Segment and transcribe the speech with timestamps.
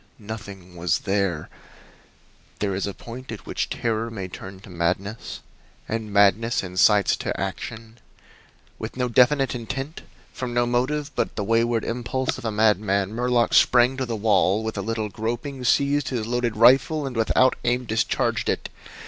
[0.17, 1.47] Nothing was there!
[2.57, 5.41] There is a point at which terror may turn to madness;
[5.87, 7.99] and madness incites to action.
[8.79, 10.01] With no definite intent,
[10.33, 14.63] from no motive but the wayward impulse of a madman, Murlock sprang to the wall,
[14.63, 18.69] with a little groping seized his loaded rifle, and without aim discharged it.